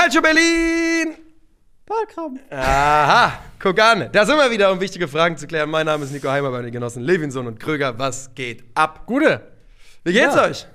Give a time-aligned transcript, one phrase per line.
[0.00, 1.14] Calcio Berlin!
[1.84, 2.38] Parkram.
[2.50, 4.08] Aha, guck an.
[4.10, 5.68] Da sind wir wieder, um wichtige Fragen zu klären.
[5.68, 7.98] Mein Name ist Nico Heimer bei den Genossen Levinson und Kröger.
[7.98, 9.02] Was geht ab?
[9.04, 9.42] Gute.
[10.04, 10.44] Wie geht's Ja.
[10.46, 10.66] euch?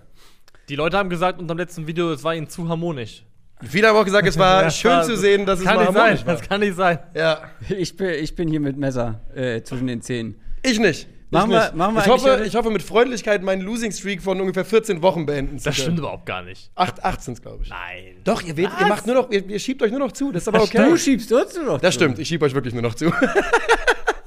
[0.70, 3.26] Die Leute haben gesagt unter dem letzten Video, es war ihnen zu harmonisch.
[3.68, 5.94] Viele haben auch gesagt, es war schön war- zu sehen, dass es kann mal nicht
[5.94, 6.02] sein.
[6.04, 6.34] harmonisch war.
[6.36, 7.00] Das kann nicht sein.
[7.16, 10.40] Ja, Ich bin, ich bin hier mit Messer äh, zwischen den Zähnen.
[10.62, 11.08] ich nicht.
[11.36, 14.40] Machen ich wir- machen wir ich, hoffe, ich hoffe, mit Freundlichkeit meinen Losing Streak von
[14.42, 15.84] ungefähr 14 Wochen beenden zu Das können.
[15.84, 16.72] stimmt überhaupt gar nicht.
[16.76, 17.70] 8, 18, glaube ich.
[17.70, 18.18] Nein.
[18.24, 20.32] Doch, ihr, wählt, ihr macht nur noch, ihr, ihr schiebt euch nur noch zu.
[20.32, 20.90] Das ist aber okay.
[20.90, 21.80] Du schiebst uns doch.
[21.80, 22.00] Das zu.
[22.00, 23.12] stimmt, ich schiebe euch wirklich nur noch zu.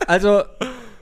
[0.07, 0.43] Also,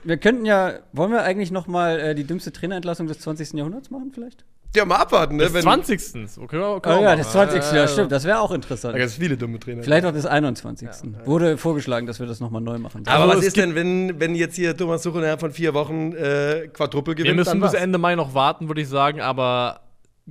[0.03, 3.53] wir könnten ja, wollen wir eigentlich noch mal äh, die dümmste Trainerentlassung des 20.
[3.53, 4.43] Jahrhunderts machen vielleicht?
[4.75, 5.43] Ja, mal abwarten, ne?
[5.43, 6.37] Des wenn- 20.
[6.39, 7.61] Okay, Oh können wir ja, das 20.
[7.63, 7.87] Ja, Ja, ja.
[7.87, 8.95] stimmt, das wäre auch Da interessant.
[8.95, 9.81] gibt es viele dumme Trainer.
[9.81, 10.87] Vielleicht auch des 21.
[11.25, 13.03] Wurde vorgeschlagen, dass wir das noch mal neu machen.
[13.07, 16.11] aber Also, was ist denn, wenn, wenn jetzt hier Thomas Tuchel innerhalb von vier Wochen
[16.13, 17.27] äh, Quadruple gewinnt?
[17.29, 17.73] Wir müssen dann bis?
[17.73, 19.79] Ende Mai noch warten, würde ich sagen, aber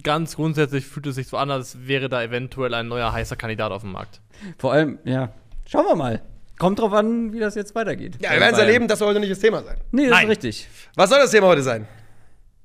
[0.03, 3.73] ganz grundsätzlich fühlt es sich so an, als wäre da eventuell ein neuer heißer Kandidat
[3.73, 4.21] auf dem Markt.
[4.59, 5.31] Vor allem, ja,
[5.67, 6.23] schauen wir mal.
[6.59, 8.19] Kommt drauf an, wie das jetzt weitergeht.
[8.23, 9.77] Ja, wir werden es erleben, das soll heute nicht das Thema sein.
[9.93, 10.25] Nee, das Nein.
[10.25, 10.69] ist richtig.
[10.95, 11.87] Was soll das Thema heute sein?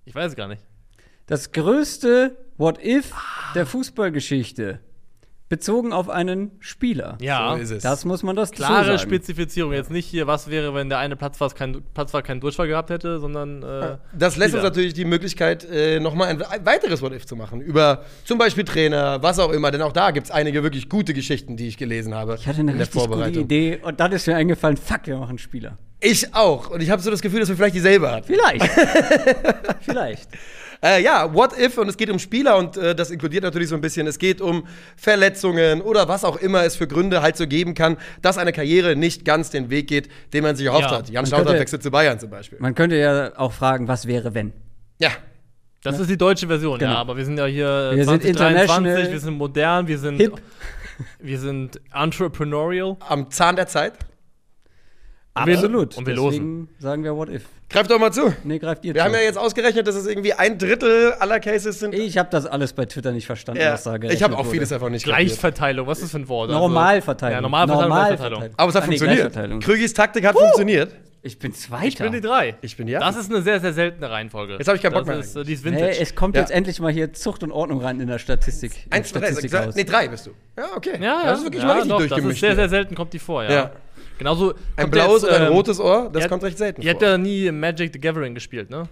[0.05, 0.61] Ich weiß es gar nicht.
[1.27, 3.13] Das größte What-If
[3.55, 4.79] der Fußballgeschichte.
[5.49, 7.17] Bezogen auf einen Spieler.
[7.19, 7.83] Ja, So ist es.
[7.83, 8.99] Das muss man das klare sagen.
[8.99, 9.73] Spezifizierung.
[9.73, 12.69] Jetzt nicht hier, was wäre, wenn der eine Platz war, kein, Platz war, keinen Durchfall
[12.69, 13.61] gehabt hätte, sondern.
[13.61, 17.59] Äh, Das lässt uns natürlich die Möglichkeit, äh, nochmal ein ein weiteres What-If zu machen.
[17.59, 19.71] Über zum Beispiel Trainer, was auch immer.
[19.71, 22.35] Denn auch da gibt es einige wirklich gute Geschichten, die ich gelesen habe.
[22.39, 25.17] Ich hatte eine in der richtig gute Idee und dann ist mir eingefallen, fuck, wir
[25.17, 25.77] machen einen Spieler.
[25.99, 26.69] Ich auch.
[26.69, 28.25] Und ich habe so das Gefühl, dass wir vielleicht dieselbe hatten.
[28.25, 28.65] Vielleicht.
[29.81, 30.29] Vielleicht.
[30.83, 33.75] Äh, ja, what if, und es geht um Spieler und äh, das inkludiert natürlich so
[33.75, 34.65] ein bisschen, es geht um
[34.97, 38.95] Verletzungen oder was auch immer es für Gründe halt so geben kann, dass eine Karriere
[38.95, 40.97] nicht ganz den Weg geht, den man sich erhofft Ja.
[40.97, 41.09] hat.
[41.09, 42.57] Jan Stauder wechselt zu Bayern zum Beispiel.
[42.59, 44.53] Man könnte ja auch fragen, was wäre, wenn?
[44.99, 45.11] Ja,
[45.83, 46.91] das ist die deutsche Version, Genau.
[46.93, 46.97] ja.
[46.97, 50.33] Aber wir sind ja hier Wir sind 2023, international, wir sind modern, wir sind, hip.
[51.19, 52.97] wir sind entrepreneurial.
[53.07, 53.93] am Zahn der Zeit.
[55.33, 55.97] Absolut.
[55.97, 57.43] und wir Deswegen sagen wir What If.
[57.69, 58.33] Greift doch mal zu.
[58.43, 59.05] Nee, greift ihr Wir zu.
[59.05, 61.93] haben ja jetzt ausgerechnet, dass es irgendwie ein Drittel aller Cases sind.
[61.95, 64.39] ich habe das alles bei Twitter nicht verstanden, Ja, was da ich gerechnet habe auch
[64.39, 64.49] wurde.
[64.51, 65.27] vieles einfach nicht kapiert.
[65.29, 66.49] Gleichverteilung, was ist das für ein Wort?
[66.49, 67.35] Also- Normalverteilung.
[67.35, 68.43] Ja, Normalverteilung, Gleichverteilung.
[68.57, 69.63] Aber es hat Ah, nee, funktioniert.
[69.63, 70.93] Krügis Taktik hat funktioniert.
[71.23, 71.85] Ich bin Zweiter.
[71.87, 72.55] Ich bin die drei.
[72.61, 74.55] Ich bin die Das ist eine sehr, sehr seltene Reihenfolge.
[74.57, 75.85] Jetzt hab ich keinen Bock das mehr Ist, äh, die ist Vintage.
[75.91, 76.41] Hey, es kommt Ja.
[76.41, 78.71] jetzt endlich mal hier Zucht und Ordnung rein in der Statistik.
[78.89, 79.29] Eins, drei,
[79.75, 80.31] nee, drei bist du.
[80.57, 80.93] Ja, okay.
[80.95, 81.23] ja, ja.
[81.25, 82.37] Das ist wirklich ja, mal richtig doch, Das durchgemischt.
[82.37, 83.51] ist sehr, sehr selten kommt die vor, ja.
[83.51, 83.71] Ja.
[84.21, 84.53] Genauso.
[84.75, 87.17] ein blaues jetzt, oder ein ähm, rotes Ohr, das kommt recht selten Ihr habt ja
[87.17, 88.83] nie Magic the Gathering gespielt, ne?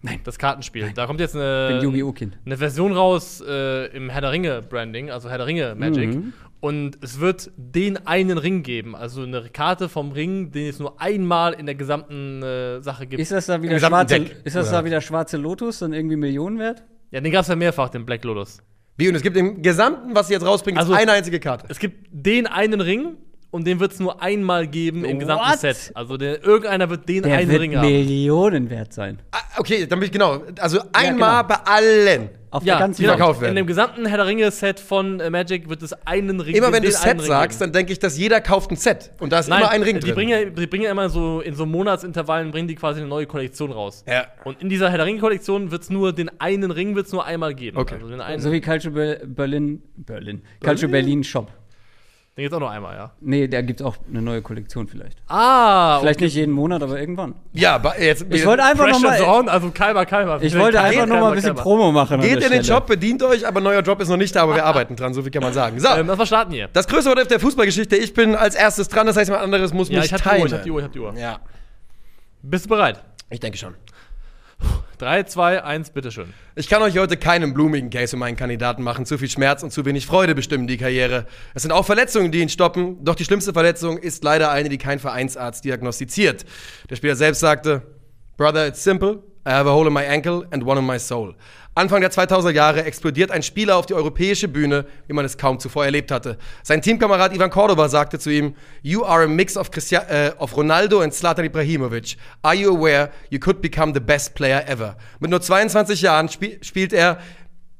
[0.00, 0.20] Nein.
[0.22, 0.92] Das Kartenspiel.
[0.94, 1.80] Da kommt jetzt eine!
[2.14, 2.38] Kind.
[2.46, 6.14] eine Version raus äh, im Herr der Ringe Branding, also Herr der Ringe Magic.
[6.14, 6.32] Mhm.
[6.60, 11.00] Und es wird den einen Ring geben, also eine Karte vom Ring, den es nur
[11.00, 13.20] einmal in der gesamten äh, Sache gibt.
[13.20, 14.78] Ist das da wieder schwarze, Deck, ist das oder?
[14.78, 16.84] da wieder schwarze Lotus, dann irgendwie Millionen wert?
[17.10, 18.58] ja, den gab es ja mehrfach, den Black Lotus.
[18.96, 21.66] Wie, und es gibt im Gesamten, was sie jetzt rausbringen, Also- ist eine einzige Karte.
[21.68, 23.16] Es gibt den einen Ring
[23.56, 25.58] und den wird es nur einmal geben im gesamten What?
[25.58, 25.90] Set.
[25.94, 27.86] Also der, irgendeiner wird den Der einen wird Ring haben.
[27.88, 29.18] Millionen wert sein.
[29.32, 30.42] Ah, okay, dann bin ich genau.
[30.60, 32.28] Also einmal bei allen.
[32.48, 33.12] Auf Ja, der ganzen genau.
[33.14, 33.18] Welt.
[33.18, 33.50] verkauft werden.
[33.50, 36.82] In dem gesamten Herr der Ringe-Set von äh, Magic wird es einen Ring Immer wenn
[36.82, 37.72] du Set sagst, geben.
[37.72, 39.10] dann denke ich, dass jeder kauft ein Set.
[39.20, 40.14] Und da ist Nein, immer ein Ring die drin.
[40.14, 43.26] Bringen, ja- die bringen ja immer so in so Monatsintervallen bringen die quasi eine neue
[43.26, 44.04] Kollektion raus.
[44.08, 44.26] Ja.
[44.44, 47.52] Und in dieser Herr der Ringe-Kollektion wird es nur den einen Ring wird's nur einmal
[47.54, 47.76] geben.
[47.78, 47.96] Okay.
[47.96, 49.82] Also den einen, So wie Calcio Be- Berlin.
[49.96, 50.40] Berlin.
[50.62, 51.50] Calcio Berlin Shop.
[52.36, 53.12] Den gibt's auch noch einmal, ja.
[53.22, 55.16] Nee, da gibt es auch eine neue Kollektion vielleicht.
[55.26, 57.34] Ah, Vielleicht nicht jeden Monat, aber irgendwann.
[57.54, 58.26] ja, ba- jetzt.
[58.28, 60.38] Ich wollte einfach noch Pressure mal, Zone, also Kalber, Kalber.
[60.42, 62.14] ich wollte einfach noch mal ein bisschen Promo machen.
[62.14, 62.78] an Geht der in den Stelle.
[62.78, 65.22] Job, bedient euch, aber neuer Job ist noch nicht da, aber wir arbeiten dran, so
[65.22, 65.80] viel kann man sagen.
[65.80, 66.68] So, Ähm, was starten hier?
[66.74, 67.96] das größte What-If der Fußballgeschichte.
[67.96, 70.28] Ich bin als erstes dran, das heißt, jemand anderes muss Ja, mich ich hab die
[70.28, 70.42] teilen.
[70.42, 71.14] Uhr, ich hab die Uhr, ich hab die Uhr.
[71.16, 71.38] Ja,
[72.42, 73.02] Bist du bereit?
[73.30, 73.74] ich denke schon.
[74.98, 76.32] 3, 2, 1, bitteschön.
[76.54, 79.04] Ich kann euch heute keinen blumigen Case für meinen Kandidaten machen.
[79.04, 81.26] Zu viel Schmerz und zu wenig Freude bestimmen die Karriere.
[81.54, 83.04] Es sind auch Verletzungen, die ihn stoppen.
[83.04, 86.44] Doch die schlimmste Verletzung ist leider eine, die kein Vereinsarzt diagnostiziert.
[86.88, 87.82] Der Spieler selbst sagte,
[88.36, 89.22] Brother, it's simple.
[89.46, 91.36] I have a hole in my ankle and one in my soul.
[91.76, 95.60] Anfang der 2000er Jahre explodiert ein Spieler auf die europäische Bühne, wie man es kaum
[95.60, 96.36] zuvor erlebt hatte.
[96.64, 100.56] Sein Teamkamerad Ivan Cordova sagte zu ihm, You are a mix of, Christia äh, of
[100.56, 102.16] Ronaldo and Zlatan Ibrahimovic.
[102.42, 104.96] Are you aware you could become the best player ever?
[105.20, 107.18] Mit nur 22 Jahren spie spielt er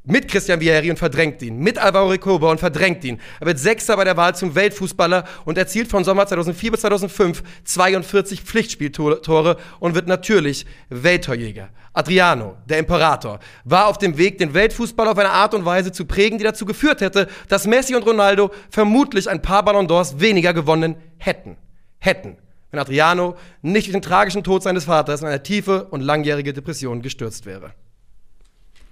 [0.07, 3.21] mit Christian Vieri und verdrängt ihn, mit Alvaro Recoba und verdrängt ihn.
[3.41, 7.43] Er wird Sechster bei der Wahl zum Weltfußballer und erzielt von Sommer 2004 bis 2005
[7.65, 11.69] 42 Pflichtspieltore und wird natürlich Welttorjäger.
[11.93, 16.05] Adriano, der Imperator, war auf dem Weg, den Weltfußball auf eine Art und Weise zu
[16.05, 20.53] prägen, die dazu geführt hätte, dass Messi und Ronaldo vermutlich ein paar Ballon d'Ors weniger
[20.53, 21.57] gewonnen hätten.
[21.99, 22.37] Hätten.
[22.71, 27.01] Wenn Adriano nicht durch den tragischen Tod seines Vaters in eine tiefe und langjährige Depression
[27.01, 27.73] gestürzt wäre.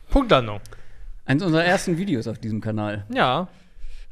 [0.08, 0.60] Punktlandung.
[1.26, 3.06] Eins unserer ersten Videos auf diesem Kanal.
[3.12, 3.48] Ja.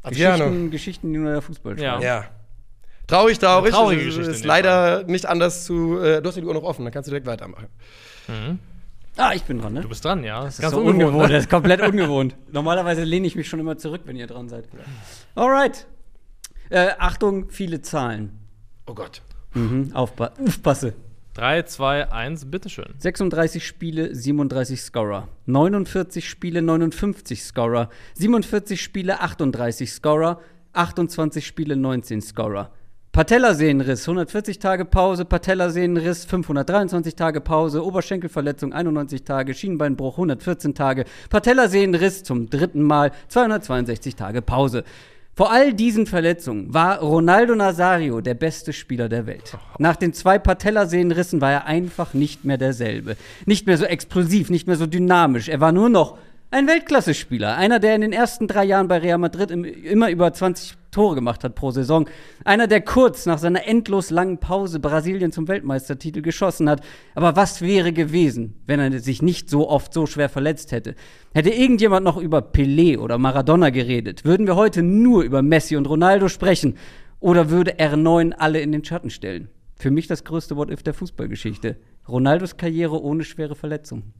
[0.04, 2.00] Geschichten, Geschichten, die nur der Fußball Ja.
[2.00, 2.24] Ja.
[3.06, 3.72] Traurig, traurig.
[3.72, 5.98] Traurige Es Geschichte Ist leider nicht anders zu.
[5.98, 7.66] Äh, du hast die Uhr noch offen, dann kannst du direkt weitermachen.
[9.16, 9.82] Ah, ich bin dran, ne?
[9.82, 10.44] Du bist dran, ja.
[10.44, 12.34] Das ist so ungewohnt, das ist komplett ungewohnt.
[12.50, 14.68] Normalerweise lehne ich mich schon immer zurück, wenn ihr dran seid.
[15.34, 15.86] Alright.
[16.70, 18.38] Äh, Achtung, viele Zahlen.
[18.86, 19.20] Oh Gott.
[19.52, 20.94] Mhm, aufpa aufpasse.
[21.34, 22.92] 3, 2, 1, bitteschön.
[22.98, 25.28] 36 Spiele, 37 Scorer.
[25.46, 27.88] 49 Spiele, 59 Scorer.
[28.14, 30.40] 47 Spiele, 38 Scorer.
[30.74, 32.70] 28 Spiele, 19 Scorer.
[33.12, 42.24] Patellasehnenriss, 140 Tage Pause, Patellasehnenriss, 523 Tage Pause, Oberschenkelverletzung, 91 Tage, Schienbeinbruch, 114 Tage, Patellasehnenriss
[42.24, 44.84] zum dritten Mal, 262 Tage Pause.
[45.34, 49.56] Vor all diesen Verletzungen war Ronaldo Nazario der beste Spieler der Welt.
[49.78, 53.16] Nach den zwei Patellasehnenrissen war er einfach nicht mehr derselbe.
[53.46, 55.48] Nicht mehr so explosiv, nicht mehr so dynamisch.
[55.48, 56.18] Er war nur noch
[56.52, 57.56] ein Weltklasse-Spieler.
[57.56, 61.14] Einer, der in den ersten drei Jahren bei Real Madrid im, immer über 20 Tore
[61.14, 62.06] gemacht hat pro Saison.
[62.44, 66.82] Einer, der kurz nach seiner endlos langen Pause Brasilien zum Weltmeistertitel geschossen hat.
[67.14, 70.94] Aber was wäre gewesen, wenn er sich nicht so oft so schwer verletzt hätte?
[71.32, 74.26] Hätte irgendjemand noch über Pelé oder Maradona geredet?
[74.26, 76.76] Würden wir heute nur über Messi und Ronaldo sprechen?
[77.18, 79.48] Oder würde R9 alle in den Schatten stellen?
[79.74, 81.76] Für mich das größte What-If der Fußballgeschichte.
[82.06, 84.12] Ronaldos Karriere ohne schwere Verletzung.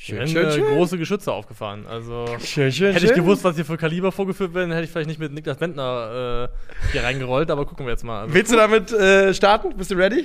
[0.00, 1.84] Schön, schön, äh, große Geschütze aufgefahren.
[1.88, 3.20] Also Schön, schön, hätte ich schön.
[3.20, 6.92] gewusst, was hier für Kaliber vorgeführt werden, hätte ich vielleicht nicht mit Niklas Bentner äh,
[6.92, 8.20] hier reingerollt, aber gucken wir jetzt mal.
[8.22, 9.76] Also, Willst du damit äh, starten?
[9.76, 10.24] Bist du ready?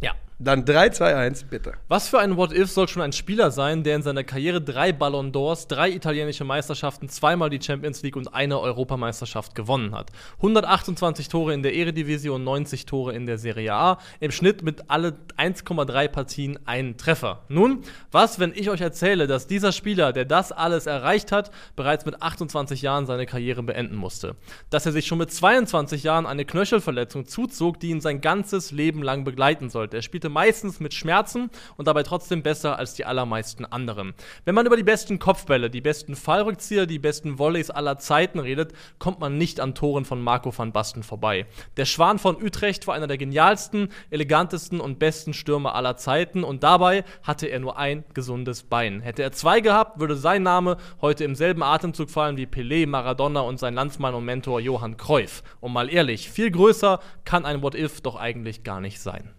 [0.00, 0.12] ja.
[0.40, 1.74] Dann 3, 2, 1, bitte.
[1.86, 5.30] Was für ein What-If soll schon ein Spieler sein, der in seiner Karriere drei Ballon
[5.30, 10.10] d'Ors, drei italienische Meisterschaften, zweimal die Champions League und eine Europameisterschaft gewonnen hat?
[10.38, 13.98] 128 Tore in der Eredivisie und 90 Tore in der Serie A.
[14.18, 17.44] Im Schnitt mit alle 1,3 Partien einen Treffer.
[17.48, 22.06] Nun, was, wenn ich euch erzähle, dass dieser Spieler, der das alles erreicht hat, bereits
[22.06, 24.34] mit 28 Jahren seine Karriere beenden musste?
[24.70, 29.00] Dass er sich schon mit 22 Jahren eine Knöchelverletzung zuzog, die ihn sein ganzes Leben
[29.00, 29.96] lang begleiten sollte.
[29.96, 34.14] Er spielte meistens mit Schmerzen und dabei trotzdem besser als die allermeisten anderen.
[34.46, 38.72] Wenn man über die besten Kopfbälle, die besten Fallrückzieher, die besten Volleys aller Zeiten redet,
[38.98, 41.44] kommt man nicht an Toren von Marco van Basten vorbei.
[41.76, 46.62] Der Schwan von Utrecht war einer der genialsten, elegantesten und besten Stürmer aller Zeiten und
[46.62, 49.02] dabei hatte er nur ein gesundes Bein.
[49.02, 53.40] Hätte er zwei gehabt, würde sein Name heute im selben Atemzug fallen wie Pelé, Maradona
[53.40, 55.42] und sein Landsmann und Mentor Johann Cruyff.
[55.60, 59.34] Und mal ehrlich, viel größer kann ein What-If doch eigentlich gar nicht sein.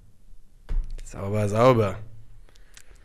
[1.16, 1.96] Sauber, sauber.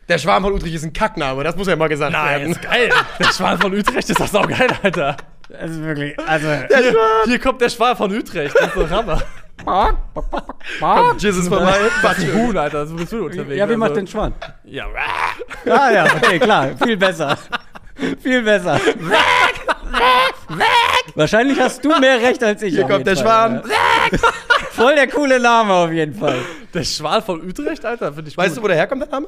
[0.09, 2.51] Der Schwarm von Utrecht ist ein Kackname, das muss ja mal gesagt werden.
[2.51, 2.89] ist geil.
[3.19, 5.15] Der Schwan von Utrecht ist das auch geil, Alter.
[5.57, 6.47] Also wirklich, also.
[6.47, 8.53] Hier, hier kommt der Schwan von Utrecht.
[8.59, 9.21] Das ist doch Hammer.
[10.79, 11.75] Komm, Jesus vorbei.
[12.01, 12.85] Was ein Huhn, Alter.
[12.87, 13.57] So bist du unterwegs.
[13.57, 14.01] Ja, wie macht also.
[14.01, 14.33] den Schwan?
[14.65, 14.87] Ja,
[15.69, 17.37] Ah ja, okay, klar, viel besser.
[18.21, 18.79] viel besser.
[21.15, 22.73] Wahrscheinlich hast du mehr Recht als ich.
[22.73, 23.61] Hier kommt der Schwan.
[24.11, 24.17] ja.
[24.71, 26.39] Voll der coole Name auf jeden Fall.
[26.73, 29.27] der Schwan von Utrecht, Alter, finde ich Weißt du, wo der herkommt, der Name?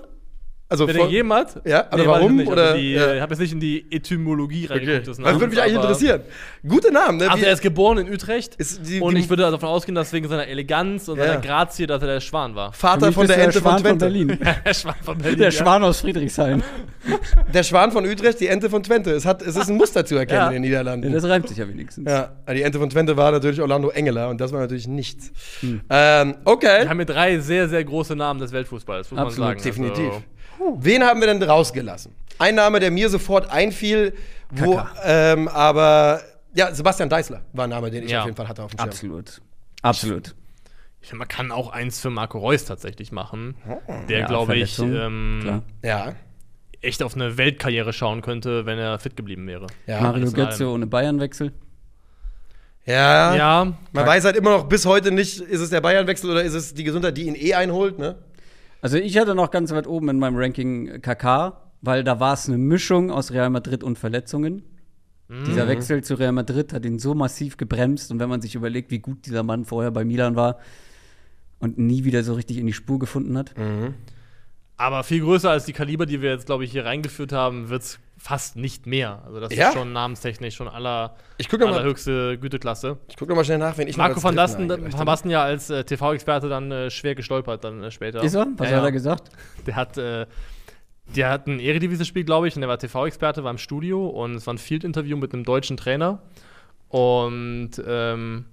[0.73, 1.61] Also Wer von- den gegeben hat?
[1.65, 2.39] Ja, aber weiß warum?
[2.39, 3.05] ich Oder- aber die, ja.
[3.05, 4.73] äh, Ich habe jetzt nicht in die Etymologie Okay.
[4.79, 5.07] reingeguckt.
[5.07, 6.21] Das würde mich eigentlich interessieren.
[6.67, 7.29] Gute Namen, ne?
[7.29, 9.93] Also Wie- er ist geboren in Utrecht Ist die- und die- ich würde davon ausgehen,
[9.93, 11.27] dass wegen seiner Eleganz und Ja.
[11.27, 12.73] seiner Grazie, dass er der Schwan war.
[12.73, 14.05] Vater von der Ente von Twente.
[14.05, 14.39] Berlin.
[14.65, 15.37] der Schwan von Berlin.
[15.37, 15.51] Der ja.
[15.51, 16.63] Schwan aus Friedrichshain.
[17.53, 19.11] Der Schwan von Utrecht, die Ente von Twente.
[19.11, 20.47] Es, hat, es ist ein Muster zu erkennen Ja.
[20.47, 21.13] in den Ja, Niederlanden.
[21.13, 22.09] das reimt sich ja wenigstens.
[22.09, 25.31] Ja, die Ente von Twente war natürlich Orlando Engeler und das war natürlich nichts.
[25.89, 29.59] Ähm, okay, Wir haben hier drei sehr, sehr große Namen des Weltfußballs, muss Absolut, man
[29.59, 29.63] sagen.
[29.63, 30.06] definitiv.
[30.07, 30.23] Also,
[30.78, 32.14] Wen haben wir denn rausgelassen?
[32.40, 34.14] Ein Name, der mir sofort einfiel,
[34.52, 36.22] wo, ähm, aber
[36.56, 38.19] ja, Sebastian Deißler war ein Name, den ich Ja.
[38.22, 38.90] auf jeden Fall hatte auf dem Schirm.
[38.90, 39.42] Absolut.
[39.81, 40.36] Absolut.
[41.02, 43.56] ich finde, man kann auch eins für Marco Reus tatsächlich machen,
[44.10, 45.62] der, Ja, glaube ich, ähm.
[45.83, 46.14] Ja,
[46.81, 49.68] echt auf eine Weltkarriere schauen könnte, wenn er fit geblieben wäre.
[49.88, 51.54] ja, Mario Götze ohne Bayernwechsel.
[52.86, 53.36] ja.
[53.36, 56.54] Ja, Man weiß halt immer noch bis heute nicht, ist es der Bayernwechsel oder ist
[56.54, 58.16] es die Gesundheit, die ihn eh einholt, ne?
[58.83, 62.49] Also ich hatte noch ganz weit oben in meinem Ranking KK, weil da war es
[62.49, 64.63] eine Mischung aus Real Madrid und Verletzungen.
[65.47, 68.92] Dieser Wechsel zu Real Madrid hat ihn so massiv gebremst und wenn man sich überlegt,
[68.92, 70.59] wie gut dieser Mann vorher bei Milan war
[71.59, 73.56] und nie wieder so richtig in die Spur gefunden hat.
[74.77, 77.83] Aber viel größer als die Kaliber, die wir jetzt, glaube ich, hier reingeführt haben, wird
[77.83, 79.21] es fast nicht mehr.
[79.25, 79.68] Also das Ja?
[79.69, 82.97] ist schon namenstechnisch schon aller, Ich gucke nochmal allerhöchste Güteklasse.
[83.18, 85.06] guck noch mal schnell nach, wenn ich noch Marco als van Basten, van.
[85.06, 88.23] Basten ja als äh, TV-Experte dann äh, schwer gestolpert dann äh, später.
[88.23, 88.47] Ist er?
[88.57, 89.30] Was Ja, hat er gesagt?
[89.68, 90.25] Der hat, äh,
[91.15, 94.47] der hat ein Eredivisie-Spiel, glaube ich, und der war TV-Experte, war im Studio und es
[94.47, 96.21] war ein Field-Interview mit einem deutschen Trainer.
[96.89, 98.45] Und ähm,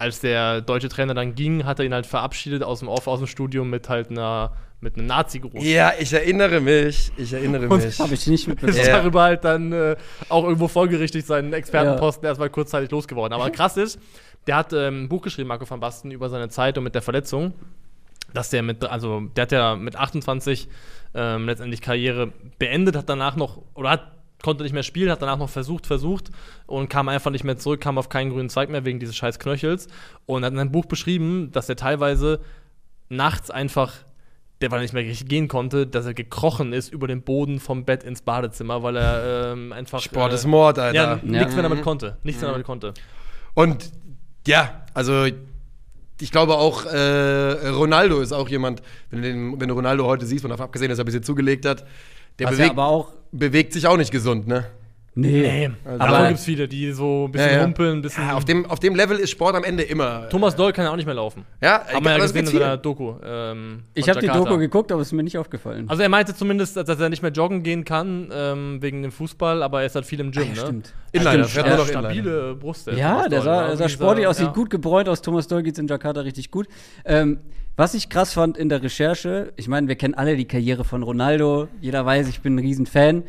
[0.00, 3.18] als der deutsche Trainer dann ging, hat er ihn halt verabschiedet aus dem Off, aus
[3.20, 5.62] dem Studium mit halt einer mit einem Nazi-Gruß.
[5.62, 7.12] Ja, ich erinnere mich.
[7.18, 7.98] Ich erinnere Und mich.
[8.00, 8.78] Habe ich nicht Ist mitbekommen.
[8.78, 8.96] Ja.
[8.96, 9.96] darüber halt dann äh,
[10.30, 13.34] auch irgendwo folgerichtig seinen Expertenposten erstmal kurzzeitig losgeworden.
[13.34, 14.00] Aber krass ist,
[14.46, 17.02] der hat ähm, ein Buch geschrieben, Marco van Basten, über seine Zeit und mit der
[17.02, 17.52] Verletzung,
[18.32, 20.66] dass der mit, also der hat ja mit 28
[21.12, 25.38] ähm, letztendlich Karriere beendet, hat danach noch, oder hat konnte nicht mehr spielen, hat danach
[25.38, 26.30] noch versucht, versucht
[26.66, 29.38] und kam einfach nicht mehr zurück, kam auf keinen grünen Zweig mehr wegen dieses scheiß
[29.38, 29.88] Knöchels
[30.26, 32.40] und hat in einem Buch beschrieben, dass er teilweise
[33.08, 33.92] nachts einfach,
[34.60, 37.60] der weil er nicht mehr richtig gehen konnte, dass er gekrochen ist über den Boden
[37.60, 40.94] vom Bett ins Badezimmer, weil er ähm, einfach Sport äh, ist Mord, Alter.
[40.94, 41.54] Ja, nichts Ja.
[41.54, 42.18] mehr damit konnte.
[42.22, 42.94] Nichts mehr damit konnte.
[43.54, 43.90] Und
[44.46, 45.26] ja, also
[46.20, 50.26] ich glaube auch, äh, Ronaldo ist auch jemand, wenn du, den, wenn du Ronaldo heute
[50.26, 51.84] siehst, von davon abgesehen, dass er ein bisschen zugelegt hat,
[52.38, 53.12] der ja bewegt, aber auch.
[53.32, 54.66] bewegt sich auch nicht gesund, ne?
[55.12, 55.68] Nee.
[55.84, 57.64] aber aber- davon gibt es viele, die so ein bisschen Ja, ja.
[57.64, 58.24] humpeln, ein bisschen.
[58.28, 60.28] Ja, auf, dem, auf dem Level ist Sport am Ende immer.
[60.28, 61.44] Thomas Doll kann ja auch nicht mehr laufen.
[61.60, 62.76] Ja, Haben wir ja aber das gesehen in seiner.
[62.76, 63.14] Doku.
[63.24, 64.28] Ähm, Ich habe die.
[64.28, 65.90] Doku geguckt, aber es ist mir nicht aufgefallen.
[65.90, 69.64] Also er meinte zumindest, dass er nicht mehr joggen gehen kann ähm, wegen dem Fußball,
[69.64, 70.60] aber er ist halt viel im Gym, Ah, ja, ne?
[70.60, 70.94] stimmt.
[71.12, 71.86] Inliner, Stimmt, noch Inliner.
[71.86, 72.86] stabile Brust.
[72.86, 73.76] Ja, Thomas der sah, ne?
[73.76, 74.44] sah sportlich aus, ja.
[74.46, 75.20] sieht gut gebräunt aus.
[75.22, 76.68] Thomas Doll geht's in Jakarta richtig gut.
[77.04, 77.40] Ähm,
[77.80, 81.02] was ich krass fand in der Recherche, ich meine, wir kennen alle die Karriere von
[81.02, 83.22] Ronaldo, jeder weiß, ich bin ein Riesenfan.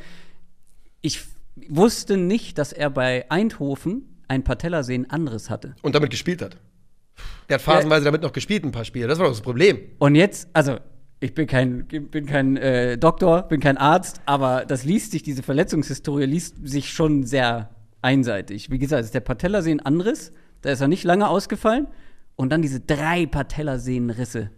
[0.99, 1.21] Ich
[1.69, 5.75] wusste nicht, dass er bei Eindhoven ein Patellasehen anderes hatte.
[5.83, 6.57] Und damit gespielt hat.
[7.47, 9.07] Der hat phasenweise damit noch gespielt, ein paar Spiele.
[9.07, 9.79] Das war doch das Problem.
[9.99, 10.79] Und jetzt, also
[11.21, 15.43] ich bin kein, bin kein äh, Doktor, bin kein Arzt, aber das liest sich, diese
[15.43, 17.69] Verletzungshistorie liest sich schon sehr
[18.01, 18.69] einseitig.
[18.69, 21.87] Wie gesagt, ist der Patellasehen anderes, da ist er nicht lange ausgefallen.
[22.41, 24.49] Und dann diese drei Patellasehnenrisse.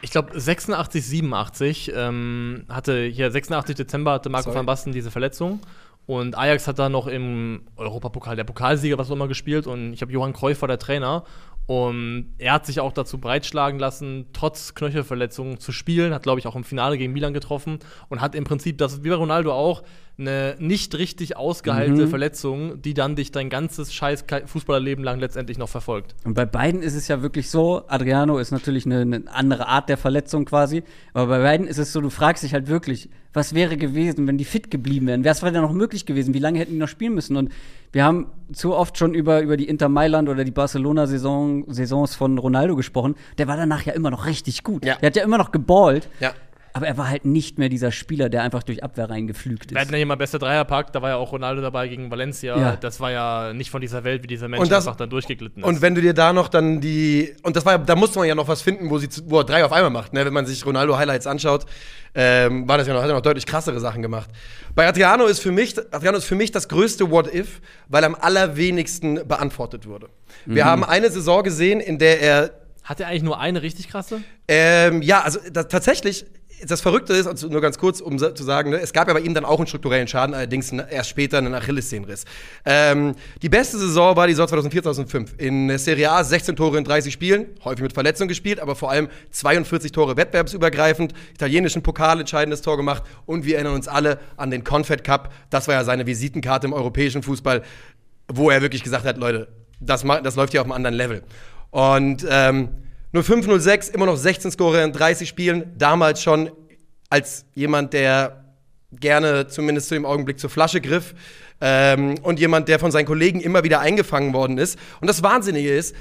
[0.00, 4.56] Ich glaube 86, 87 ähm, hatte hier 86 Dezember hatte Marco Sorry.
[4.56, 5.60] van Basten diese Verletzung.
[6.06, 9.68] Und Ajax hat da noch im Europapokal der Pokalsieger was auch immer gespielt.
[9.68, 11.22] Und ich habe Johann Cruyff war der Trainer.
[11.66, 16.48] Und er hat sich auch dazu breitschlagen lassen, trotz Knöchelverletzungen zu spielen, hat glaube ich
[16.48, 17.78] auch im Finale gegen Milan getroffen.
[18.08, 19.84] Und hat im Prinzip das wie bei Ronaldo auch
[20.18, 22.08] eine nicht richtig ausgeheilte Mhm.
[22.08, 26.14] Verletzung, die dann dich dein ganzes scheiß Fußballerleben lang letztendlich noch verfolgt.
[26.24, 29.88] Und bei beiden ist es ja wirklich so, Adriano ist natürlich eine, eine andere Art
[29.88, 30.82] der Verletzung quasi,
[31.14, 34.36] aber bei beiden ist es so, du fragst dich halt wirklich, was wäre gewesen, wenn
[34.36, 35.24] die fit geblieben wären?
[35.24, 36.34] Wäre es denn noch möglich gewesen?
[36.34, 37.36] Wie lange hätten die noch spielen müssen?
[37.38, 37.50] Und
[37.90, 42.36] wir haben zu oft schon über, über die Inter Mailand oder die Barcelona-Saison Saisons von
[42.36, 43.14] Ronaldo gesprochen.
[43.38, 44.84] Der war danach ja immer noch richtig gut.
[44.84, 44.96] Ja.
[44.96, 46.32] Der hat ja immer noch geballt, Ja.
[46.74, 49.88] Aber er war halt nicht mehr dieser Spieler, der einfach durch Abwehr reingeflügt Wir hatten
[49.88, 49.92] ist.
[49.92, 52.56] ja hier mal bester Dreierpack, da war ja auch Ronaldo dabei gegen Valencia.
[52.58, 52.76] Ja.
[52.76, 55.62] Das war ja nicht von dieser Welt, wie dieser Mensch Und das- einfach dann durchgeglitten
[55.62, 55.68] ist.
[55.68, 57.34] Und wenn du dir da noch dann die.
[57.42, 59.44] Und das war da musste man ja noch was finden, wo, sie, zu- wo er
[59.44, 60.12] drei auf einmal macht.
[60.12, 60.24] Ne?
[60.24, 61.66] Wenn man sich Ronaldo-Highlights anschaut,
[62.14, 64.30] ähm, war das ja noch, hat er noch deutlich krassere Sachen gemacht.
[64.74, 69.26] Bei Adriano ist für mich, Adriano ist für mich das größte What-If, weil am allerwenigsten
[69.26, 70.08] beantwortet wurde.
[70.46, 72.50] Wir haben eine Saison gesehen, in der er
[72.84, 74.20] Hat er eigentlich nur eine richtig krasse?
[74.48, 76.26] Ähm, ja, also da, tatsächlich,
[76.66, 79.20] das Verrückte ist, also nur ganz kurz, um zu sagen, ne, es gab ja bei
[79.20, 82.24] ihm dann auch einen strukturellen Schaden, allerdings erst später einen Achillessehnenriss.
[82.64, 85.34] Ähm, die beste Saison war die Saison 2004, 2005.
[85.38, 88.90] In der Serie A 16 Tore in 30 Spielen, häufig mit Verletzungen gespielt, aber vor
[88.90, 94.50] allem 42 Tore wettbewerbsübergreifend, italienischen Pokal entscheidendes Tor gemacht und wir erinnern uns alle an
[94.50, 95.32] den Confed Cup.
[95.50, 97.62] Das war ja seine Visitenkarte im europäischen Fußball,
[98.28, 99.48] wo er wirklich gesagt hat, Leute,
[99.80, 101.22] das, das läuft hier auf einem anderen Level.
[101.70, 102.68] Und ähm,
[103.14, 106.50] 05, 06, immer noch 16 Scorer in 30 Spielen, damals schon
[107.10, 108.44] als jemand, der
[108.92, 111.14] gerne zumindest zu dem Augenblick zur Flasche griff
[111.60, 114.78] ähm, und jemand, der von seinen Kollegen immer wieder eingefangen worden ist.
[115.00, 115.94] Und das Wahnsinnige ist,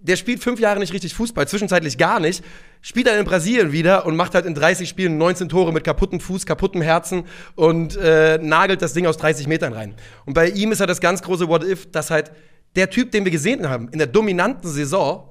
[0.00, 2.44] der spielt fünf Jahre nicht richtig Fußball, zwischenzeitlich gar nicht,
[2.80, 6.20] spielt dann in Brasilien wieder und macht halt in 30 Spielen 19 Tore mit kaputtem
[6.20, 9.94] Fuß, kaputtem Herzen und äh, nagelt das Ding aus 30 Metern rein.
[10.24, 12.30] Und bei ihm ist halt das ganz große What-If, dass halt
[12.76, 15.28] der Typ, den wir gesehen haben, in der dominanten Saison,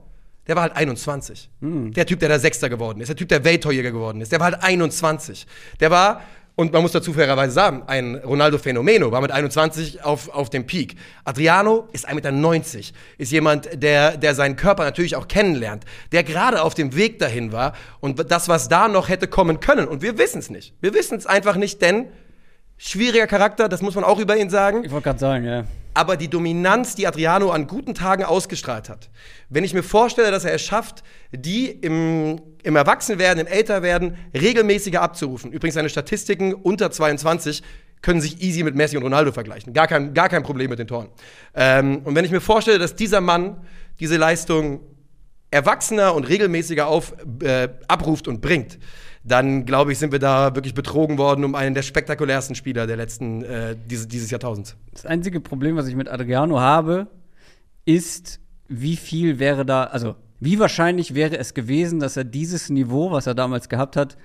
[0.48, 1.50] der war halt 21.
[1.96, 4.52] Der Typ, der da Sechster geworden ist, der Typ, der Welttorjäger geworden ist, der war
[4.52, 5.48] halt 21.
[5.80, 6.22] Der war,
[6.56, 10.68] und man muss dazu fairerweise sagen, ein Ronaldo Fenomeno, war mit 21 auf, auf dem
[10.68, 10.96] Peak.
[11.24, 16.62] Adriano ist 1,90 Meter, ist jemand, der, der seinen Körper natürlich auch kennenlernt, der gerade
[16.62, 19.88] auf dem Weg dahin war und das, was da noch hätte kommen können.
[19.88, 20.74] Und wir wissen es nicht.
[20.80, 22.08] Wir wissen es einfach nicht, denn
[22.78, 24.84] schwieriger Charakter, das muss man auch über ihn sagen.
[24.84, 25.66] Ich wollte gerade sagen, ja.
[25.96, 29.10] Aber die Dominanz, die Adriano an guten Tagen ausgestrahlt hat,
[29.50, 35.02] wenn ich mir vorstelle, dass er es schafft, die im, im Erwachsenwerden, im Älterwerden regelmäßiger
[35.02, 35.52] abzurufen.
[35.54, 37.64] Übrigens, seine Statistiken unter 22
[38.02, 39.74] können sich easy mit Messi und Ronaldo vergleichen.
[39.74, 41.08] Gar kein, gar kein Problem mit den Toren.
[41.56, 43.66] Ähm, und wenn ich mir vorstelle, dass dieser Mann
[44.00, 44.82] diese Leistung
[45.50, 48.78] erwachsener und regelmäßiger auf, äh, abruft und bringt,
[49.28, 52.96] dann glaube ich, sind wir da wirklich betrogen worden um einen der spektakulärsten Spieler der
[52.96, 54.78] letzten, äh, dieses, dieses Jahrtausends.
[54.94, 57.08] Das einzige Problem, was ich mit Adriano habe,
[57.86, 63.12] ist, wie viel wäre da, also wie wahrscheinlich wäre es gewesen, dass er dieses Niveau,
[63.12, 64.16] was er damals gehabt hat,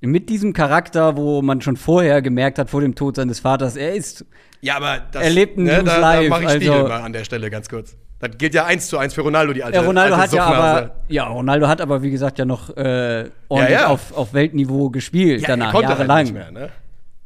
[0.00, 3.94] mit diesem Charakter, wo man schon vorher gemerkt hat, vor dem Tod seines Vaters, er
[3.94, 4.26] ist.
[4.60, 7.12] Ja, aber das, Er lebt ein ne, da, da mache ich also- Spiegel mal an
[7.12, 7.96] der Stelle ganz kurz.
[8.22, 10.44] Das gilt ja eins zu eins für Ronaldo, die alte Ja, Ronaldo alte hat ja
[10.44, 13.88] aber, ja, Ronaldo hat aber, wie gesagt, ja noch äh, ordentlich ja.
[13.88, 16.22] Auf, auf Weltniveau gespielt Ja, danach, er konnte halt jahrelang.
[16.22, 16.68] nicht mehr, ne?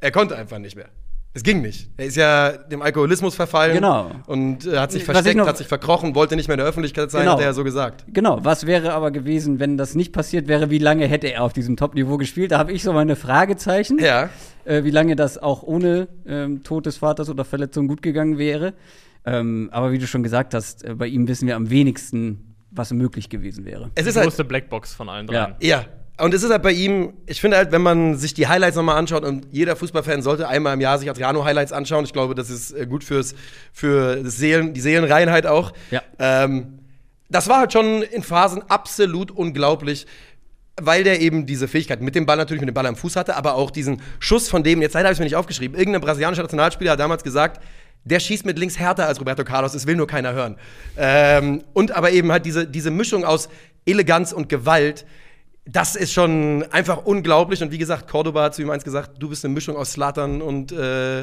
[0.00, 0.86] Er konnte einfach nicht mehr.
[1.34, 1.90] Es ging nicht.
[1.98, 3.74] Er ist ja dem Alkoholismus verfallen.
[3.74, 4.10] Genau.
[4.26, 7.10] Und äh, hat sich versteckt, noch- hat sich verkrochen, wollte nicht mehr in der Öffentlichkeit
[7.10, 7.32] sein, Genau.
[7.34, 8.04] hat er ja so gesagt.
[8.10, 10.70] Genau, was wäre aber gewesen, wenn das nicht passiert wäre?
[10.70, 12.52] Wie lange hätte er auf diesem Top-Niveau gespielt?
[12.52, 14.30] Da habe ich so meine Fragezeichen, Ja.
[14.64, 18.72] äh, wie lange das auch ohne ähm, Tod des Vaters oder Verletzung gut gegangen wäre.
[19.26, 22.92] Ähm, aber wie du schon gesagt hast, äh, bei ihm wissen wir am wenigsten, was
[22.92, 23.90] möglich gewesen wäre.
[23.94, 24.26] Es Die ist halt.
[24.26, 25.46] größte Blackbox von allen Ja.
[25.46, 25.56] dreien.
[25.60, 25.84] Ja.
[26.18, 28.96] Und es ist halt bei ihm, ich finde halt, wenn man sich die Highlights nochmal
[28.96, 32.04] anschaut und jeder Fußballfan sollte einmal im Jahr sich Adriano-Highlights anschauen.
[32.06, 33.34] Ich glaube, das ist äh, gut fürs,
[33.72, 35.72] für das Seelen, die Seelenreinheit auch.
[35.90, 36.00] Ja.
[36.18, 36.78] Ähm,
[37.28, 40.06] das war halt schon in Phasen absolut unglaublich,
[40.80, 43.36] weil der eben diese Fähigkeit mit dem Ball natürlich mit dem Ball am Fuß hatte,
[43.36, 46.00] aber auch diesen Schuss von dem, jetzt leider habe ich es mir nicht aufgeschrieben, irgendein
[46.02, 47.62] brasilianischer Nationalspieler hat damals gesagt,
[48.06, 50.56] der schießt mit links härter als Roberto Carlos, es will nur keiner hören.
[50.96, 53.48] Ähm, und aber eben halt diese, diese Mischung aus
[53.84, 55.04] Eleganz und Gewalt,
[55.68, 57.60] das ist schon einfach unglaublich.
[57.62, 60.40] Und wie gesagt, Cordoba hat zu ihm eins gesagt: Du bist eine Mischung aus Slatan
[60.40, 61.22] und äh,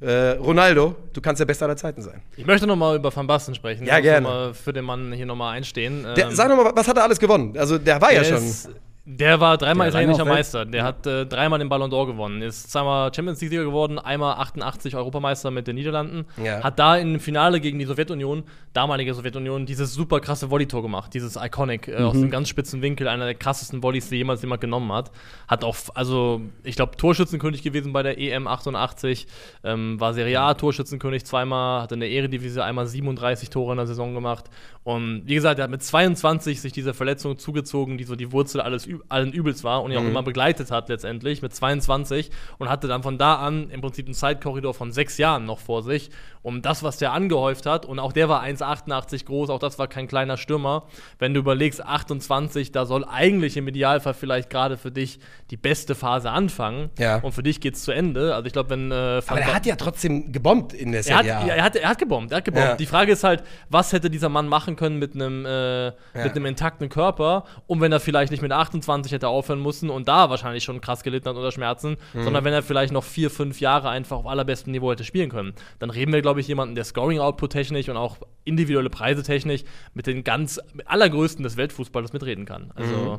[0.00, 0.96] äh, Ronaldo.
[1.12, 2.22] Du kannst der Beste aller Zeiten sein.
[2.36, 3.86] Ich möchte noch mal über Van Basten sprechen.
[3.86, 4.26] Ja, gerne.
[4.26, 6.04] mal für den Mann hier noch mal einstehen.
[6.16, 7.54] Der, Ähm, sag noch mal, was hat er alles gewonnen?
[7.58, 8.38] Also, der war ja der schon.
[8.48, 8.70] ist-
[9.04, 10.64] Der war dreimal Der italienischer Meister.
[10.64, 12.40] Der hat äh, dreimal den Ballon d'Or gewonnen.
[12.40, 16.24] Ist zweimal Champions League-Sieger geworden, einmal 88 Europameister mit den Niederlanden.
[16.42, 16.62] Ja.
[16.62, 18.44] Hat da im Finale gegen die Sowjetunion,
[18.74, 21.14] damalige Sowjetunion, dieses super krasse Volley-Tor gemacht.
[21.14, 24.60] Dieses Iconic äh, aus dem ganz spitzen Winkel, einer der krassesten Volleys, die jemals jemand
[24.60, 25.10] genommen hat.
[25.48, 29.26] Hat auch, also, ich glaube, Torschützenkönig gewesen bei der EM 88.
[29.64, 33.88] Ähm, war Serie A Torschützenkönig zweimal, hat in der Eredivisie einmal 37 Tore in der
[33.88, 34.48] Saison gemacht.
[34.84, 38.60] Und wie gesagt, er hat mit 22 sich diese Verletzung zugezogen, die so die Wurzel
[38.60, 42.88] alles allen Übels war und ihn auch immer begleitet hat letztendlich mit 22 und hatte
[42.88, 46.10] dann von da an im Prinzip einen Zeitkorridor von sechs Jahren noch vor sich,
[46.42, 47.86] um das, was der angehäuft hat.
[47.86, 50.86] Und auch der war 1,88 groß, auch das war kein kleiner Stürmer.
[51.18, 55.94] Wenn du überlegst, 28, da soll eigentlich im Idealfall vielleicht gerade für dich die beste
[55.94, 56.90] Phase anfangen.
[56.98, 57.18] Ja.
[57.18, 58.34] Und für dich geht's zu Ende.
[58.34, 61.24] Also ich glaube, wenn äh, Aber er hat ja trotzdem gebombt in der er hat,
[61.24, 61.46] Serie A.
[61.46, 62.66] ja, er, hat, er hat gebombt, er hat gebombt.
[62.66, 62.76] Ja.
[62.76, 66.46] Die Frage ist halt, was hätte dieser Mann machen können mit einem äh, mit einem
[66.46, 70.64] intakten Körper und wenn er vielleicht nicht mit 28 hätte aufhören müssen und da wahrscheinlich
[70.64, 72.24] schon krass gelitten hat unter Schmerzen, Mhm.
[72.24, 75.54] sondern wenn er vielleicht noch vier, fünf Jahre einfach auf allerbestem Niveau hätte spielen können.
[75.78, 79.62] Dann reden wir, glaube ich, jemanden, der Scoring-Output technisch und auch individuelle Preise technisch
[79.94, 82.70] mit den ganz mit allergrößten des Weltfußballs mitreden kann.
[82.74, 83.18] Also Mhm.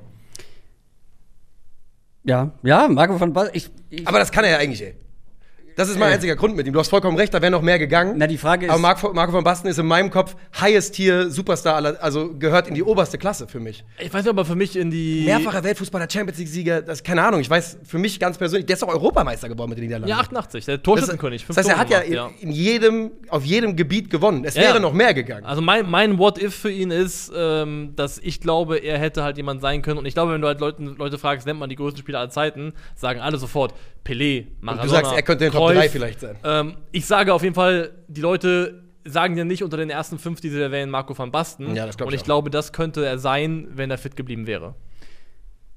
[2.25, 3.55] Ja, ja, Marco von Basten.
[3.55, 4.95] Ich, ich, Aber das kann er ja eigentlich, ey.
[5.75, 6.13] Das ist mein Äh.
[6.15, 6.73] einziger Grund mit ihm.
[6.73, 8.15] Du hast vollkommen recht, da wäre noch mehr gegangen.
[8.17, 8.71] na, die Frage ist.
[8.71, 12.67] Aber Marco, Marco von Basten ist in meinem Kopf highest Tier Superstar, aller, also gehört
[12.67, 13.83] in die oberste Klasse für mich.
[13.99, 17.39] ich weiß nicht, aber für mich in die Mehrfacher Weltfußballer, Champions League-Sieger, das keine Ahnung.
[17.39, 20.09] Ich weiß, für mich ganz persönlich, der ist doch Europameister geworden mit den Niederlanden.
[20.09, 21.41] ja 88, der das, Torschützenkönig.
[21.41, 24.43] das fünf heißt, er hat ja gemacht, in, in jedem, auf jedem Gebiet gewonnen.
[24.45, 24.79] Es Ja, wäre ja.
[24.79, 25.45] noch mehr gegangen.
[25.45, 29.61] Also mein, mein What-If für ihn ist, ähm, dass ich glaube, er hätte halt jemand
[29.61, 29.97] sein können.
[29.99, 32.29] Und ich glaube, wenn du halt Leuten, Leute fragst, nennt man die größten Spieler aller
[32.29, 33.73] Zeiten, sagen alle sofort
[34.03, 35.79] Pelé, Maradona, du sagst, er könnte in den Top Cruyff.
[35.79, 36.35] 3 vielleicht sein.
[36.43, 40.41] Ähm, ich sage auf jeden Fall, die Leute sagen ja nicht unter den ersten fünf,
[40.41, 41.75] die sie erwähnen, Marco van Basten.
[41.75, 42.25] Ja, das glaub Und ich auch.
[42.25, 44.75] glaube, das könnte er sein, wenn er fit geblieben wäre.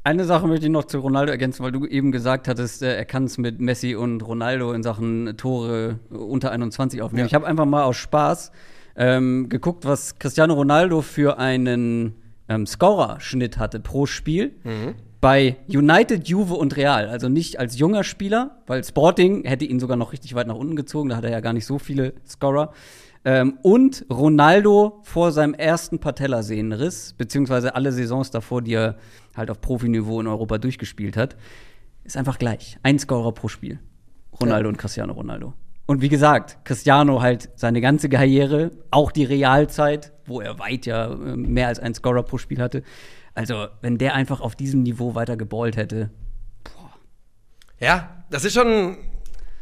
[0.04, 3.04] Eine Sache möchte ich noch zu Ronaldo ergänzen, weil du eben gesagt hattest, äh, er
[3.04, 7.20] kann es mit Messi und Ronaldo in Sachen Tore unter 21 aufnehmen.
[7.22, 7.26] Ja.
[7.26, 8.52] Ich habe einfach mal aus Spaß
[8.96, 12.14] ähm, geguckt, was Cristiano Ronaldo für einen
[12.48, 14.52] ähm, Scorer-Schnitt hatte pro Spiel.
[15.26, 19.96] Bei United, Juve und Real, also nicht als junger Spieler, weil Sporting hätte ihn sogar
[19.96, 22.72] noch richtig weit nach unten gezogen, da hat er ja gar nicht so viele Scorer.
[23.24, 28.98] Ähm, und Ronaldo vor seinem ersten Patellasehnenriss, beziehungsweise alle Saisons davor, die er
[29.36, 31.34] halt auf Profiniveau in Europa durchgespielt hat,
[32.04, 32.78] ist einfach gleich.
[32.84, 33.80] Ein Scorer pro Spiel.
[34.40, 35.54] Ronaldo und Cristiano Ronaldo.
[35.86, 41.06] Und wie gesagt, Cristiano halt seine ganze Karriere, auch die Realzeit, wo er weit ja
[41.12, 42.82] äh, mehr als ein Scorer pro Spiel hatte.
[43.34, 46.10] Also, wenn der einfach auf diesem Niveau weiter geballt hätte,
[47.80, 48.96] Ja, das ist schon,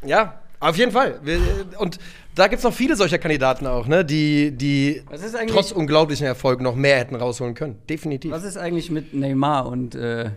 [0.07, 1.19] ja, auf jeden Fall.
[1.25, 1.41] Wir,
[1.79, 1.99] und
[2.35, 5.73] da gibt es noch viele solcher Kandidaten auch, ne, die, die Was ist eigentlich- trotz
[5.73, 7.79] unglaublichen Erfolg noch mehr hätten rausholen können.
[7.89, 8.31] Definitiv.
[8.31, 10.31] Was ist eigentlich mit Neymar und äh,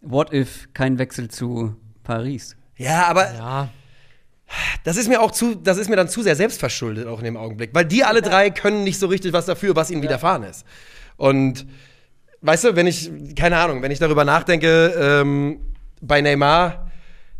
[0.00, 2.56] What if kein Wechsel zu Paris?
[2.76, 3.68] Ja, aber Ja.
[4.84, 7.36] Das ist mir auch zu, das ist mir dann zu sehr selbstverschuldet auch in dem
[7.36, 10.64] Augenblick, weil die alle drei können nicht so richtig was dafür, was ihnen widerfahren ist.
[11.16, 11.66] Und
[12.42, 15.60] weißt du, wenn ich, keine Ahnung, wenn ich darüber nachdenke, ähm,
[16.00, 16.90] bei Neymar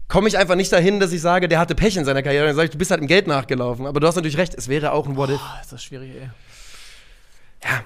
[0.09, 2.47] komme ich einfach nicht dahin, dass ich sage, der hatte Pech in seiner Karriere.
[2.47, 3.87] Dann sage ich, du bist halt im Geld nachgelaufen.
[3.87, 5.41] Aber du hast natürlich recht, es wäre auch ein What if.
[5.41, 6.29] Ah, ist das schwierig, ey.
[7.65, 7.83] Ja.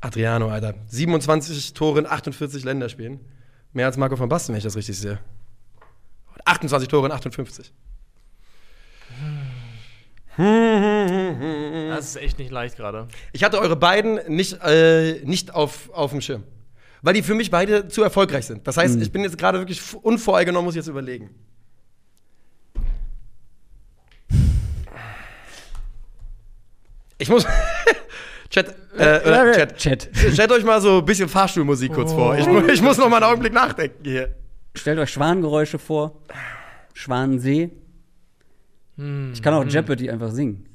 [0.00, 0.74] Adriano, Alter.
[0.88, 3.20] 27 Tore in 48 Länderspielen.
[3.72, 5.18] Mehr als Marco van Basten, wenn ich das richtig sehe.
[6.46, 7.72] 28 Tore in 58.
[10.38, 13.08] Das ist echt nicht leicht gerade.
[13.32, 16.42] Ich hatte eure beiden nicht, äh, nicht auf, auf dem Schirm.
[17.02, 18.66] Weil die für mich beide zu erfolgreich sind.
[18.66, 21.30] Das heißt, ich bin jetzt gerade wirklich unvoreingenommen, muss jetzt überlegen.
[27.18, 27.46] Ich muss.
[28.50, 29.76] Chat, äh, äh, Chat.
[29.76, 30.08] Chat.
[30.32, 32.36] Stellt euch mal so ein bisschen Fahrstuhlmusik kurz vor.
[32.38, 34.34] Ich, mu- ich muss noch mal einen Augenblick nachdenken hier.
[34.76, 36.12] Stellt euch Schwanengeräusche vor.
[36.94, 37.70] Schwanensee.
[38.96, 40.66] Ich kann auch Jeopardy einfach singen.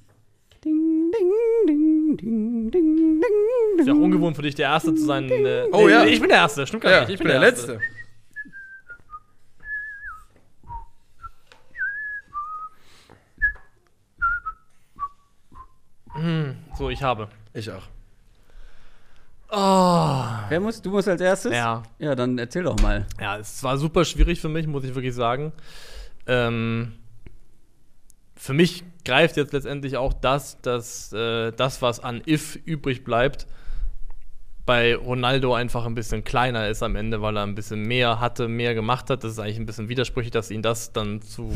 [0.64, 1.32] Ding, ding,
[1.68, 3.22] ding, ding, ding, ding,
[3.80, 4.04] Ist ja auch ding.
[4.04, 5.30] ungewohnt für dich, der Erste zu sein.
[5.30, 6.06] Äh, Oh ja.
[6.06, 7.12] Ich bin der Erste, stimmt gar Ja, nicht.
[7.12, 7.80] ich bin der Letzte.
[16.78, 17.28] So, ich habe.
[17.54, 17.84] Ich auch.
[19.52, 20.24] Oh.
[20.48, 20.82] Wer muss?
[20.82, 21.54] Du musst als erstes?
[21.54, 21.84] Ja.
[22.00, 23.06] Ja, dann erzähl doch mal.
[23.20, 25.52] Ja, es war super schwierig für mich, muss ich wirklich sagen.
[26.26, 26.94] Ähm,
[28.36, 33.46] für mich greift jetzt letztendlich auch das, dass äh, das, was an If übrig bleibt,
[34.66, 38.48] bei Ronaldo einfach ein bisschen kleiner ist am Ende, weil er ein bisschen mehr hatte,
[38.48, 39.24] mehr gemacht hat.
[39.24, 41.52] Das ist eigentlich ein bisschen widersprüchlich, dass ihn das dann zu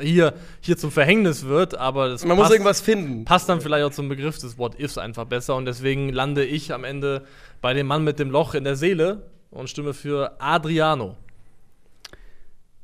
[0.00, 3.24] hier, hier zum Verhängnis wird, aber das Man muss passt- irgendwas finden.
[3.24, 6.84] passt dann vielleicht auch zum Begriff des What-Ifs einfach besser und deswegen lande ich am
[6.84, 7.24] Ende
[7.60, 11.16] bei dem Mann mit dem Loch in der Seele und stimme für Adriano.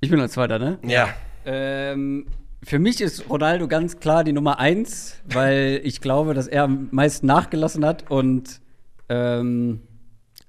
[0.01, 0.79] Ich bin als Zweiter, ne?
[0.87, 1.09] Ja.
[1.45, 2.27] Ähm,
[2.63, 6.89] für mich ist Ronaldo ganz klar die Nummer eins, weil ich glaube, dass er am
[6.91, 8.61] meisten nachgelassen hat und
[9.11, 9.81] ähm,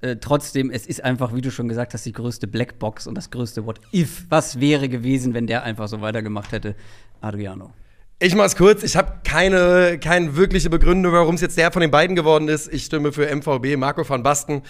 [0.01, 3.29] äh, trotzdem, es ist einfach, wie du schon gesagt hast, die größte Blackbox und das
[3.29, 4.25] größte What If.
[4.29, 6.75] Was wäre gewesen, wenn der einfach so weitergemacht hätte?
[7.19, 7.71] Adriano.
[8.19, 8.83] Ich mach's kurz.
[8.83, 12.71] Ich habe keine, keine wirkliche Begründung, warum es jetzt der von den beiden geworden ist.
[12.71, 14.61] Ich stimme für MVB, Marco van Basten.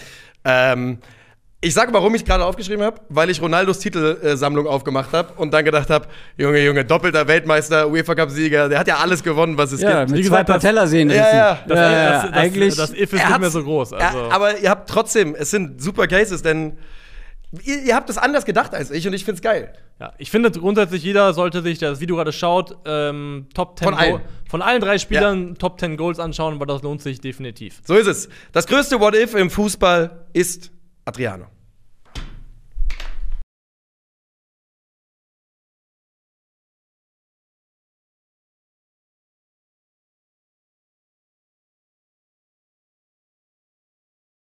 [0.46, 1.00] Ähm,
[1.64, 5.64] ich sage, warum ich gerade aufgeschrieben habe, weil ich Ronaldos Titelsammlung aufgemacht habe und dann
[5.64, 9.72] gedacht habe, Junge, Junge, doppelter Weltmeister, UEFA Cup Sieger, der hat ja alles gewonnen, was
[9.72, 10.12] es Ja, gibt.
[10.12, 11.16] mit Wie zwei gesagt, das- Patellasehnen.
[11.16, 12.76] Ja, ja, Das, ja, ja, das, das, eigentlich.
[12.76, 13.94] das, If ist Er nicht mehr so groß.
[13.94, 14.18] Also.
[14.20, 16.78] Ja, aber ihr habt trotzdem, es sind super Cases, denn
[17.64, 19.72] ihr, ihr habt es anders gedacht als ich und ich find's geil.
[20.00, 23.94] Ja, ich finde grundsätzlich, jeder sollte sich das Video gerade schaut, ähm, Top 10 Von
[23.94, 24.12] allen.
[24.14, 27.82] Go- von allen drei Spielern Top 10 Goals anschauen, weil das lohnt sich definitiv.
[27.86, 28.30] So ist es.
[28.52, 30.72] Das größte What If im Fußball ist
[31.04, 31.61] Adriano.